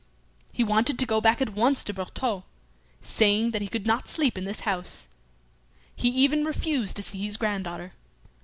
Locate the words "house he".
4.61-6.07